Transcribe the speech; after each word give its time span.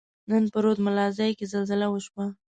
نن 0.29 0.43
په 0.53 0.57
رود 0.63 0.77
ملازۍ 0.85 1.31
کښي 1.39 1.45
زلزله 1.53 1.87
وشوه. 1.89 2.25